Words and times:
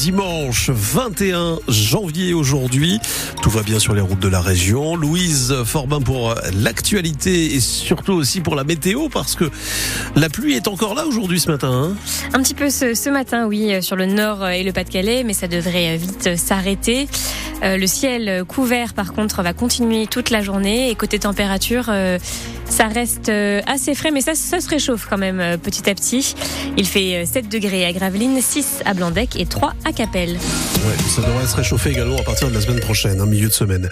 dimanche 0.00 0.70
21 0.70 1.58
janvier 1.68 2.32
aujourd'hui. 2.32 2.98
Tout 3.42 3.50
va 3.50 3.62
bien 3.62 3.78
sur 3.78 3.92
les 3.92 4.00
routes 4.00 4.18
de 4.18 4.28
la 4.28 4.40
région. 4.40 4.96
Louise 4.96 5.54
Forbin 5.66 6.00
pour 6.00 6.34
l'actualité 6.54 7.54
et 7.54 7.60
surtout 7.60 8.14
aussi 8.14 8.40
pour 8.40 8.54
la 8.54 8.64
météo 8.64 9.10
parce 9.10 9.34
que 9.34 9.50
la 10.16 10.30
pluie 10.30 10.54
est 10.54 10.68
encore 10.68 10.94
là 10.94 11.04
aujourd'hui 11.04 11.38
ce 11.38 11.50
matin. 11.50 11.70
Hein 11.70 11.96
Un 12.32 12.42
petit 12.42 12.54
peu 12.54 12.70
ce, 12.70 13.10
matin, 13.10 13.44
oui, 13.46 13.82
sur 13.82 13.94
le 13.94 14.06
nord 14.06 14.48
et 14.48 14.62
le 14.62 14.72
Pas-de-Calais, 14.72 15.22
mais 15.22 15.34
ça 15.34 15.48
devrait 15.48 15.98
vite 15.98 16.34
s'arrêter. 16.34 17.06
Euh, 17.62 17.76
le 17.76 17.86
ciel 17.86 18.44
couvert, 18.46 18.94
par 18.94 19.12
contre, 19.12 19.42
va 19.42 19.52
continuer 19.52 20.06
toute 20.06 20.30
la 20.30 20.40
journée 20.40 20.90
et 20.90 20.94
côté 20.94 21.18
température, 21.18 21.86
euh, 21.88 22.18
ça 22.70 22.86
reste 22.86 23.28
euh, 23.28 23.60
assez 23.66 23.94
frais, 23.94 24.10
mais 24.10 24.20
ça, 24.20 24.34
ça 24.34 24.60
se 24.60 24.68
réchauffe 24.68 25.06
quand 25.08 25.18
même 25.18 25.40
euh, 25.40 25.56
petit 25.56 25.90
à 25.90 25.94
petit. 25.94 26.34
Il 26.76 26.86
fait 26.86 27.26
7 27.26 27.48
degrés 27.48 27.84
à 27.84 27.92
Gravelines, 27.92 28.40
6 28.40 28.82
à 28.84 28.94
Blandec 28.94 29.36
et 29.36 29.44
3 29.44 29.74
à 29.84 29.92
Capelle. 29.92 30.30
Ouais, 30.30 30.96
ça 31.08 31.20
devrait 31.20 31.46
se 31.46 31.56
réchauffer 31.56 31.90
également 31.90 32.18
à 32.18 32.22
partir 32.22 32.48
de 32.48 32.54
la 32.54 32.60
semaine 32.60 32.80
prochaine, 32.80 33.20
en 33.20 33.26
milieu 33.26 33.48
de 33.48 33.52
semaine. 33.52 33.90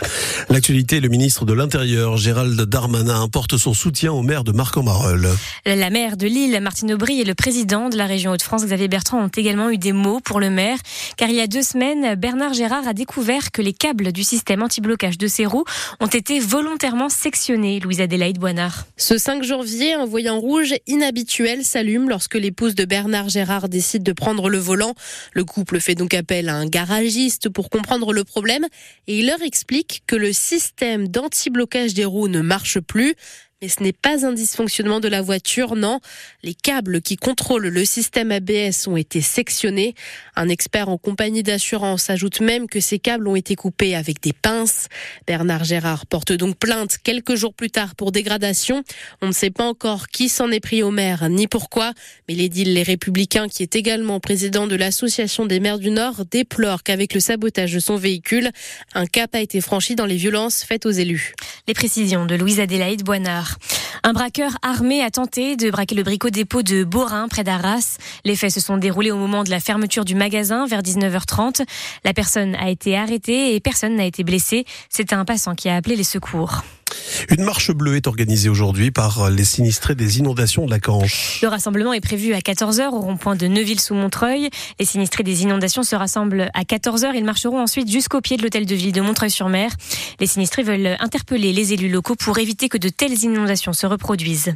L'actualité, 0.49 1.01
le 1.01 1.09
ministre 1.09 1.45
de 1.45 1.53
l'Intérieur, 1.53 2.17
Gérald 2.17 2.59
Darmanin, 2.61 3.25
apporte 3.25 3.57
son 3.57 3.75
soutien 3.75 4.13
au 4.13 4.23
maire 4.23 4.45
de 4.45 4.53
Marc-en-Barœul. 4.53 5.29
La 5.67 5.91
maire 5.91 6.17
de 6.17 6.27
Lille, 6.27 6.59
Martine 6.63 6.95
Aubry, 6.95 7.21
et 7.21 7.25
le 7.25 7.35
président 7.35 7.89
de 7.89 7.97
la 7.97 8.07
région 8.07 8.33
Hauts-de-France, 8.33 8.65
Xavier 8.65 8.89
Bertrand, 8.89 9.23
ont 9.23 9.29
également 9.29 9.71
eu 9.71 9.79
des 9.79 9.93
mots 9.93 10.21
pour 10.25 10.41
le 10.41 10.51
maire, 10.51 10.79
car 11.17 11.29
il 11.29 11.35
y 11.35 11.41
a 11.41 11.47
deux 11.47 11.63
semaines, 11.63 12.15
Bernard 12.15 12.55
Gérard 12.55 12.87
a 12.87 12.95
découvert 12.95 13.51
que 13.51 13.61
les 13.61 13.73
câbles 13.73 14.13
du 14.13 14.23
système 14.23 14.63
anti-blocage 14.63 15.19
de 15.19 15.27
ses 15.27 15.47
roues 15.47 15.65
ont 16.01 16.07
été 16.07 16.39
volontairement 16.39 17.09
sectionnés. 17.09 17.81
Louise 17.81 18.01
Adélaïde 18.01 18.39
Boinard. 18.39 18.68
Ce 18.97 19.19
5 19.19 19.43
janvier, 19.43 19.95
un 19.95 20.05
voyant 20.05 20.39
rouge 20.41 20.75
inhabituel 20.87 21.65
s'allume 21.65 22.09
lorsque 22.09 22.35
l'épouse 22.35 22.75
de 22.75 22.85
Bernard 22.85 23.29
Gérard 23.29 23.69
décide 23.69 24.03
de 24.03 24.13
prendre 24.13 24.49
le 24.49 24.59
volant. 24.59 24.95
Le 25.33 25.45
couple 25.45 25.81
fait 25.81 25.95
donc 25.95 26.15
appel 26.15 26.49
à 26.49 26.55
un 26.55 26.67
garagiste 26.67 27.49
pour 27.49 27.71
comprendre 27.71 28.13
le 28.13 28.25
problème 28.25 28.67
et 29.07 29.19
il 29.21 29.27
leur 29.27 29.43
explique 29.43 30.03
que 30.07 30.17
le 30.17 30.33
système 30.33 31.09
d'anti-blocage 31.09 31.95
des 31.95 32.05
roues 32.05 32.29
ne 32.29 32.41
marche 32.41 32.81
plus. 32.81 33.15
Mais 33.61 33.69
ce 33.69 33.83
n'est 33.83 33.93
pas 33.93 34.25
un 34.25 34.33
dysfonctionnement 34.33 35.01
de 35.01 35.09
la 35.09 35.21
voiture, 35.21 35.75
non. 35.75 35.99
Les 36.45 36.55
câbles 36.55 37.03
qui 37.03 37.17
contrôlent 37.17 37.67
le 37.67 37.85
système 37.85 38.31
ABS 38.31 38.87
ont 38.87 38.97
été 38.97 39.21
sectionnés. 39.21 39.97
Un 40.37 40.49
expert 40.49 40.89
en 40.89 40.97
compagnie 40.97 41.43
d'assurance 41.43 42.09
ajoute 42.09 42.41
même 42.41 42.69
que 42.69 42.79
ces 42.79 43.01
câbles 43.01 43.27
ont 43.27 43.35
été 43.35 43.57
coupés 43.57 43.97
avec 43.97 44.23
des 44.23 44.33
pinces. 44.33 44.87
Bernard 45.27 45.65
Gérard 45.65 46.07
porte 46.07 46.33
donc 46.33 46.57
plainte 46.57 46.99
quelques 47.03 47.35
jours 47.35 47.53
plus 47.53 47.69
tard 47.69 47.97
pour 47.97 48.13
dégradation. 48.13 48.85
On 49.23 49.27
ne 49.27 49.33
sait 49.33 49.51
pas 49.51 49.65
encore 49.65 50.07
qui 50.07 50.29
s'en 50.29 50.53
est 50.53 50.61
pris 50.61 50.85
au 50.85 50.93
maire 50.93 51.29
ni 51.29 51.49
pourquoi, 51.49 51.95
mais 52.29 52.37
l'édile 52.37 52.75
Les 52.75 52.85
Républicains, 52.85 53.49
qui 53.49 53.65
est 53.65 53.75
également 53.75 54.21
président 54.21 54.69
de 54.69 54.77
l'Association 54.77 55.47
des 55.47 55.59
maires 55.59 55.81
du 55.81 55.91
Nord, 55.91 56.27
déplore 56.31 56.85
qu'avec 56.85 57.13
le 57.13 57.19
sabotage 57.19 57.73
de 57.73 57.81
son 57.81 57.97
véhicule, 57.97 58.53
un 58.95 59.07
cap 59.07 59.35
a 59.35 59.41
été 59.41 59.61
franchi 59.61 59.97
dans 59.97 60.07
les 60.07 60.17
violences 60.17 60.63
faites 60.63 60.87
aux 60.87 60.93
élus. 60.93 61.35
Les 61.67 61.75
précisions 61.75 62.25
de 62.25 62.37
Louise 62.37 62.61
Adélaïde 62.61 63.03
Boinard. 63.03 63.48
Loire. 63.49 63.88
Un 64.03 64.13
braqueur 64.13 64.53
armé 64.63 65.03
a 65.03 65.11
tenté 65.11 65.57
de 65.57 65.71
braquer 65.71 65.95
le 65.95 66.03
bricot 66.03 66.31
dépôt 66.31 66.63
de 66.63 66.85
Borin, 66.85 67.29
près 67.29 67.45
d'Arras. 67.45 67.99
Les 68.25 68.37
faits 68.37 68.53
se 68.53 68.61
sont 68.61 68.77
déroulés 68.77 69.11
au 69.11 69.17
moment 69.17 69.45
de 69.45 69.51
la 69.51 69.61
fermeture 69.61 70.05
du 70.05 70.15
magasin, 70.15 70.67
vers 70.67 70.83
19h30. 70.83 71.65
La 72.05 72.13
personne 72.13 72.55
a 72.57 72.71
été 72.71 72.97
arrêtée 72.97 73.55
et 73.55 73.61
personne 73.61 73.97
n'a 73.97 74.05
été 74.05 74.25
blessé. 74.25 74.65
C'est 74.89 75.13
un 75.13 75.25
passant 75.25 75.55
qui 75.55 75.69
a 75.69 75.77
appelé 75.77 75.97
les 75.97 76.05
secours. 76.05 76.63
Une 77.31 77.45
marche 77.45 77.73
bleue 77.73 77.97
est 77.97 78.07
organisée 78.07 78.49
aujourd'hui 78.49 78.91
par 78.91 79.31
les 79.31 79.45
sinistrés 79.45 79.95
des 79.95 80.19
inondations 80.19 80.67
de 80.67 80.71
la 80.71 80.79
Canche. 80.79 81.41
Le 81.43 81.49
rassemblement 81.49 81.93
est 81.93 82.01
prévu 82.01 82.35
à 82.35 82.39
14h 82.39 82.89
au 82.89 83.01
rond-point 83.01 83.37
de 83.37 83.47
Neuville-sous-Montreuil. 83.47 84.51
Les 84.79 84.85
sinistrés 84.85 85.23
des 85.23 85.43
inondations 85.43 85.83
se 85.83 85.97
rassemblent 85.97 86.51
à 86.55 86.63
14h. 86.63 87.13
Ils 87.15 87.25
marcheront 87.25 87.61
ensuite 87.61 87.91
jusqu'au 87.91 88.21
pied 88.21 88.37
de 88.37 88.43
l'hôtel 88.43 88.67
de 88.67 88.75
ville 88.75 88.93
de 88.93 89.01
Montreuil-sur-Mer. 89.01 89.71
Les 90.21 90.27
sinistrés 90.27 90.63
veulent 90.63 90.97
interpeller 91.01 91.53
les 91.53 91.73
élus 91.73 91.89
locaux 91.89 92.15
pour 92.15 92.39
éviter 92.39 92.69
que 92.69 92.79
de 92.79 92.89
telles 92.89 93.23
inondations 93.23 93.73
se 93.79 93.87
reproduisent. 93.87 94.55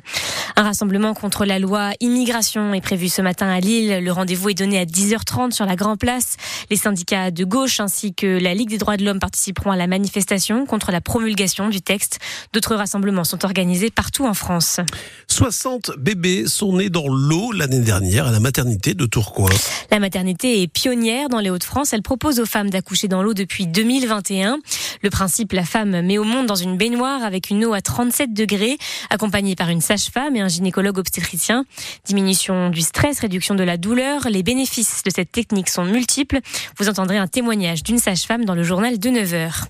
Un 0.56 0.64
rassemblement 0.64 1.14
contre 1.14 1.44
la 1.44 1.58
loi 1.58 1.92
immigration 2.00 2.74
est 2.74 2.80
prévu 2.80 3.08
ce 3.08 3.22
matin 3.22 3.48
à 3.48 3.60
Lille. 3.60 4.04
Le 4.04 4.12
rendez-vous 4.12 4.50
est 4.50 4.54
donné 4.54 4.78
à 4.78 4.84
10h30 4.84 5.52
sur 5.52 5.64
la 5.64 5.76
Grand 5.76 5.96
Place. 5.96 6.36
Les 6.70 6.76
syndicats 6.76 7.30
de 7.30 7.44
gauche 7.44 7.80
ainsi 7.80 8.14
que 8.14 8.26
la 8.26 8.54
Ligue 8.54 8.70
des 8.70 8.78
droits 8.78 8.96
de 8.96 9.04
l'homme 9.04 9.20
participeront 9.20 9.70
à 9.70 9.76
la 9.76 9.86
manifestation 9.86 10.66
contre 10.66 10.90
la 10.90 11.00
promulgation 11.00 11.68
du 11.68 11.80
texte. 11.80 12.18
D'autres 12.52 12.74
rassemblements 12.74 13.24
sont 13.24 13.44
organisés 13.44 13.90
partout 13.90 14.26
en 14.26 14.34
France. 14.34 14.80
60 15.28 15.92
bébés 15.98 16.46
sont 16.46 16.76
nés 16.76 16.90
dans 16.90 17.08
l'eau 17.08 17.52
l'année 17.52 17.80
dernière 17.80 18.26
à 18.26 18.32
la 18.32 18.40
maternité 18.40 18.94
de 18.94 19.06
Tourcoing. 19.06 19.48
La 19.90 20.00
maternité 20.00 20.62
est 20.62 20.68
pionnière 20.68 21.28
dans 21.28 21.40
les 21.40 21.50
Hauts-de-France. 21.50 21.92
Elle 21.92 22.02
propose 22.02 22.40
aux 22.40 22.46
femmes 22.46 22.70
d'accoucher 22.70 23.08
dans 23.08 23.22
l'eau 23.22 23.34
depuis 23.34 23.66
2021. 23.66 24.58
Le 25.02 25.10
principe, 25.10 25.52
la 25.52 25.64
femme 25.64 26.00
met 26.02 26.18
au 26.18 26.24
monde 26.24 26.46
dans 26.46 26.54
une 26.54 26.76
baignoire 26.76 27.22
avec 27.22 27.50
une 27.50 27.64
eau 27.64 27.72
à 27.72 27.80
37 27.80 28.32
degrés, 28.32 28.78
accompagnée 29.12 29.54
par 29.54 29.68
une 29.68 29.80
sage-femme 29.80 30.34
et 30.36 30.40
un 30.40 30.48
gynécologue 30.48 30.98
obstétricien. 30.98 31.64
Diminution 32.04 32.70
du 32.70 32.80
stress, 32.80 33.20
réduction 33.20 33.54
de 33.54 33.62
la 33.62 33.76
douleur. 33.76 34.28
Les 34.28 34.42
bénéfices 34.42 35.02
de 35.04 35.10
cette 35.10 35.30
technique 35.30 35.68
sont 35.68 35.84
multiples. 35.84 36.40
Vous 36.78 36.88
entendrez 36.88 37.18
un 37.18 37.26
témoignage 37.26 37.82
d'une 37.82 37.98
sage-femme 37.98 38.44
dans 38.44 38.54
le 38.54 38.62
journal 38.62 38.98
de 38.98 39.10
9 39.10 39.34
heures. 39.34 39.66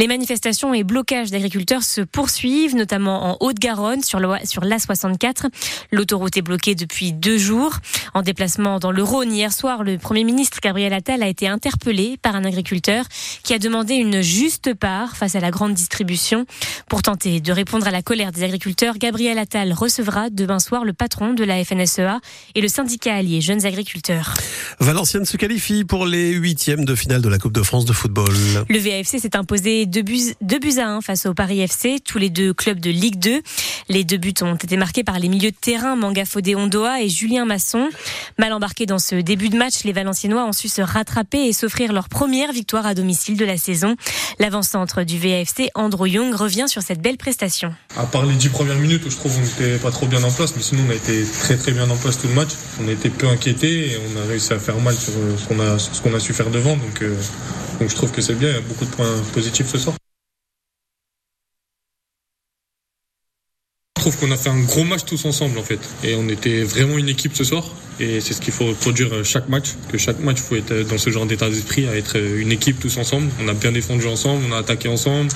Les 0.00 0.06
manifestations 0.06 0.72
et 0.74 0.84
blocages 0.84 1.32
d'agriculteurs 1.32 1.82
se 1.82 2.00
poursuivent, 2.00 2.76
notamment 2.76 3.32
en 3.32 3.36
Haute-Garonne, 3.40 4.04
sur 4.04 4.20
l'A64. 4.20 5.46
L'autoroute 5.90 6.36
est 6.36 6.42
bloquée 6.42 6.76
depuis 6.76 7.12
deux 7.12 7.36
jours. 7.36 7.74
En 8.14 8.22
déplacement 8.22 8.78
dans 8.78 8.92
le 8.92 9.02
Rhône 9.02 9.32
hier 9.32 9.52
soir, 9.52 9.82
le 9.82 9.98
Premier 9.98 10.22
ministre 10.22 10.58
Gabriel 10.62 10.92
Attal 10.92 11.20
a 11.24 11.26
été 11.26 11.48
interpellé 11.48 12.16
par 12.22 12.36
un 12.36 12.44
agriculteur 12.44 13.06
qui 13.42 13.54
a 13.54 13.58
demandé 13.58 13.94
une 13.94 14.22
juste 14.22 14.72
part 14.72 15.16
face 15.16 15.34
à 15.34 15.40
la 15.40 15.50
grande 15.50 15.74
distribution. 15.74 16.46
Pour 16.88 17.02
tenter 17.02 17.40
de 17.40 17.50
répondre 17.50 17.88
à 17.88 17.90
la 17.90 18.00
colère 18.00 18.30
des 18.30 18.44
agriculteurs, 18.44 18.98
Gabriel 18.98 19.36
Attal 19.36 19.72
recevra 19.72 20.30
demain 20.30 20.60
soir 20.60 20.84
le 20.84 20.92
patron 20.92 21.34
de 21.34 21.42
la 21.42 21.64
FNSEA 21.64 22.20
et 22.54 22.60
le 22.60 22.68
syndicat 22.68 23.16
allié 23.16 23.40
Jeunes 23.40 23.66
Agriculteurs. 23.66 24.34
Valenciennes 24.78 25.24
se 25.24 25.36
qualifie 25.36 25.82
pour 25.82 26.06
les 26.06 26.30
huitièmes 26.34 26.84
de 26.84 26.94
finale 26.94 27.20
de 27.20 27.28
la 27.28 27.38
Coupe 27.38 27.52
de 27.52 27.64
France 27.64 27.84
de 27.84 27.92
football. 27.92 28.32
Le 28.68 28.78
VAFC 28.78 29.18
s'est 29.18 29.36
imposé 29.36 29.87
deux 29.88 30.02
buts, 30.02 30.34
deux 30.40 30.58
buts 30.58 30.78
à 30.78 30.88
1 30.88 31.00
face 31.00 31.26
au 31.26 31.34
Paris 31.34 31.60
FC, 31.60 31.98
tous 32.04 32.18
les 32.18 32.30
deux 32.30 32.52
clubs 32.54 32.78
de 32.78 32.90
Ligue 32.90 33.18
2. 33.18 33.42
Les 33.88 34.04
deux 34.04 34.18
buts 34.18 34.34
ont 34.42 34.54
été 34.54 34.76
marqués 34.76 35.02
par 35.02 35.18
les 35.18 35.28
milieux 35.28 35.50
de 35.50 35.56
terrain 35.56 35.96
Manga 35.96 36.24
Fodé 36.24 36.54
Ondoa 36.54 37.02
et 37.02 37.08
Julien 37.08 37.44
Masson. 37.44 37.88
Mal 38.38 38.52
embarqués 38.52 38.86
dans 38.86 38.98
ce 38.98 39.16
début 39.16 39.48
de 39.48 39.56
match, 39.56 39.84
les 39.84 39.92
Valenciennois 39.92 40.44
ont 40.44 40.52
su 40.52 40.68
se 40.68 40.82
rattraper 40.82 41.46
et 41.46 41.52
s'offrir 41.52 41.92
leur 41.92 42.08
première 42.08 42.52
victoire 42.52 42.86
à 42.86 42.94
domicile 42.94 43.36
de 43.36 43.44
la 43.44 43.56
saison. 43.56 43.96
L'avant-centre 44.38 45.02
du 45.02 45.18
VAFC, 45.18 45.70
Andrew 45.74 46.06
Young, 46.06 46.34
revient 46.34 46.66
sur 46.68 46.82
cette 46.82 47.00
belle 47.00 47.16
prestation. 47.16 47.74
À 47.96 48.04
part 48.04 48.26
les 48.26 48.34
dix 48.34 48.50
premières 48.50 48.78
minutes 48.78 49.04
où 49.06 49.10
je 49.10 49.16
trouve 49.16 49.34
qu'on 49.34 49.40
n'était 49.40 49.78
pas 49.78 49.90
trop 49.90 50.06
bien 50.06 50.22
en 50.22 50.30
place, 50.30 50.54
mais 50.54 50.62
sinon 50.62 50.82
on 50.86 50.90
a 50.90 50.94
été 50.94 51.24
très 51.40 51.56
très 51.56 51.72
bien 51.72 51.88
en 51.88 51.96
place 51.96 52.18
tout 52.18 52.28
le 52.28 52.34
match. 52.34 52.50
On 52.82 52.88
a 52.88 52.92
été 52.92 53.08
peu 53.08 53.26
inquiétés 53.28 53.92
et 53.92 53.98
on 53.98 54.20
a 54.20 54.26
réussi 54.26 54.52
à 54.52 54.58
faire 54.58 54.78
mal 54.78 54.94
sur 54.94 55.12
ce 55.12 55.48
qu'on 55.48 55.60
a, 55.60 55.78
ce 55.78 56.00
qu'on 56.00 56.14
a 56.14 56.20
su 56.20 56.32
faire 56.32 56.50
devant. 56.50 56.76
Euh, 57.02 57.14
donc 57.80 57.90
je 57.90 57.94
trouve 57.94 58.10
que 58.10 58.20
c'est 58.20 58.34
bien, 58.34 58.48
il 58.48 58.54
y 58.54 58.58
a 58.58 58.60
beaucoup 58.60 58.84
de 58.84 58.90
points 58.90 59.22
positifs 59.32 59.68
ce 59.68 59.78
soir. 59.78 59.96
Je 63.96 64.02
trouve 64.02 64.16
qu'on 64.16 64.30
a 64.30 64.36
fait 64.36 64.48
un 64.48 64.60
gros 64.60 64.84
match 64.84 65.04
tous 65.04 65.24
ensemble 65.24 65.58
en 65.58 65.62
fait. 65.62 65.80
Et 66.04 66.14
on 66.14 66.28
était 66.28 66.62
vraiment 66.62 66.98
une 66.98 67.08
équipe 67.08 67.34
ce 67.34 67.44
soir. 67.44 67.64
Et 68.00 68.20
c'est 68.20 68.32
ce 68.32 68.40
qu'il 68.40 68.52
faut 68.52 68.72
produire 68.74 69.24
chaque 69.24 69.48
match. 69.48 69.74
Que 69.90 69.98
chaque 69.98 70.20
match, 70.20 70.38
il 70.38 70.42
faut 70.42 70.56
être 70.56 70.88
dans 70.88 70.98
ce 70.98 71.10
genre 71.10 71.26
d'état 71.26 71.50
d'esprit, 71.50 71.88
à 71.88 71.96
être 71.96 72.16
une 72.16 72.52
équipe 72.52 72.78
tous 72.78 72.96
ensemble. 72.96 73.28
On 73.42 73.48
a 73.48 73.54
bien 73.54 73.72
défendu 73.72 74.06
ensemble, 74.06 74.44
on 74.48 74.52
a 74.52 74.58
attaqué 74.58 74.88
ensemble. 74.88 75.30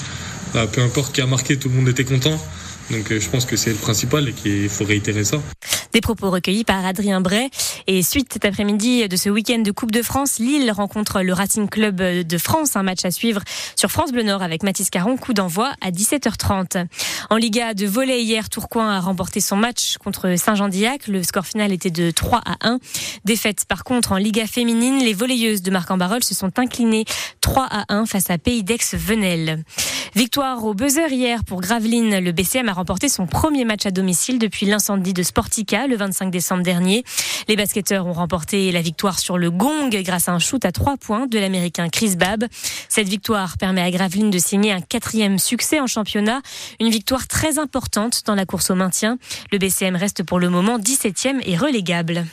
peu 0.72 0.80
importe 0.80 1.12
qui 1.12 1.20
a 1.20 1.26
marqué, 1.26 1.58
tout 1.58 1.68
le 1.68 1.74
monde 1.74 1.88
était 1.88 2.04
content. 2.04 2.40
Donc 2.90 3.12
je 3.12 3.28
pense 3.28 3.46
que 3.46 3.56
c'est 3.56 3.70
le 3.70 3.76
principal 3.76 4.28
et 4.28 4.32
qu'il 4.32 4.68
faut 4.68 4.84
réitérer 4.84 5.24
ça. 5.24 5.42
Des 5.92 6.00
propos 6.00 6.30
recueillis 6.30 6.64
par 6.64 6.84
Adrien 6.86 7.20
Bray. 7.20 7.50
Et 7.86 8.02
suite 8.02 8.32
cet 8.32 8.46
après-midi 8.46 9.06
de 9.08 9.16
ce 9.16 9.28
week-end 9.28 9.58
de 9.58 9.70
Coupe 9.70 9.90
de 9.90 10.00
France, 10.00 10.38
Lille 10.38 10.70
rencontre 10.70 11.20
le 11.20 11.34
Racing 11.34 11.68
Club 11.68 11.96
de 11.96 12.38
France. 12.38 12.76
Un 12.76 12.82
match 12.82 13.04
à 13.04 13.10
suivre 13.10 13.42
sur 13.76 13.90
France 13.90 14.10
Bleu 14.10 14.22
Nord 14.22 14.42
avec 14.42 14.62
Mathis 14.62 14.88
Caron. 14.88 15.18
Coup 15.18 15.34
d'envoi 15.34 15.72
à 15.82 15.90
17h30. 15.90 16.86
En 17.28 17.36
Liga 17.36 17.74
de 17.74 17.86
volley 17.86 18.22
hier, 18.22 18.48
Tourcoing 18.48 18.88
a 18.88 19.00
remporté 19.00 19.40
son 19.40 19.56
match 19.56 19.98
contre 19.98 20.34
Saint-Jean-d'Illac. 20.36 21.08
Le 21.08 21.22
score 21.22 21.44
final 21.44 21.72
était 21.72 21.90
de 21.90 22.10
3 22.10 22.40
à 22.44 22.56
1. 22.62 22.78
Défaite 23.26 23.66
par 23.66 23.84
contre 23.84 24.12
en 24.12 24.16
Liga 24.16 24.46
féminine, 24.46 24.98
les 25.00 25.12
volleyeuses 25.12 25.60
de 25.60 25.70
Marc-en-Barœul 25.70 26.24
se 26.24 26.34
sont 26.34 26.58
inclinées 26.58 27.04
3 27.42 27.66
à 27.70 27.84
1 27.94 28.06
face 28.06 28.30
à 28.30 28.38
Pays 28.38 28.62
d'Aix-Venelle. 28.62 29.62
Victoire 30.14 30.62
au 30.66 30.74
buzzer 30.74 31.10
hier 31.10 31.42
pour 31.42 31.62
Gravelines. 31.62 32.18
Le 32.18 32.32
BCM 32.32 32.68
a 32.68 32.74
remporté 32.74 33.08
son 33.08 33.26
premier 33.26 33.64
match 33.64 33.86
à 33.86 33.90
domicile 33.90 34.38
depuis 34.38 34.66
l'incendie 34.66 35.14
de 35.14 35.22
Sportica 35.22 35.86
le 35.86 35.96
25 35.96 36.30
décembre 36.30 36.62
dernier. 36.62 37.02
Les 37.48 37.56
basketteurs 37.56 38.06
ont 38.06 38.12
remporté 38.12 38.70
la 38.72 38.82
victoire 38.82 39.18
sur 39.18 39.38
le 39.38 39.50
gong 39.50 39.88
grâce 39.90 40.28
à 40.28 40.32
un 40.32 40.38
shoot 40.38 40.62
à 40.66 40.70
trois 40.70 40.98
points 40.98 41.26
de 41.26 41.38
l'américain 41.38 41.88
Chris 41.88 42.14
Babb. 42.16 42.44
Cette 42.90 43.08
victoire 43.08 43.56
permet 43.56 43.80
à 43.80 43.90
Gravelines 43.90 44.30
de 44.30 44.38
signer 44.38 44.72
un 44.72 44.82
quatrième 44.82 45.38
succès 45.38 45.80
en 45.80 45.86
championnat, 45.86 46.42
une 46.78 46.90
victoire 46.90 47.26
très 47.26 47.58
importante 47.58 48.22
dans 48.26 48.34
la 48.34 48.44
course 48.44 48.68
au 48.68 48.74
maintien. 48.74 49.16
Le 49.50 49.56
BCM 49.56 49.96
reste 49.96 50.24
pour 50.24 50.38
le 50.38 50.50
moment 50.50 50.78
17e 50.78 51.40
et 51.46 51.56
relégable. 51.56 52.26